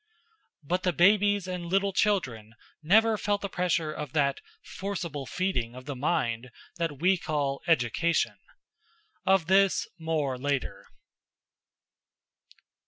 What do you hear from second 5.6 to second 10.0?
of the mind that we call "education." Of this,